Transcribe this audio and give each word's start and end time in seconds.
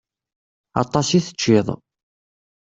Aṭas 0.81 1.07
i 1.17 1.19
teččiḍ. 1.25 1.67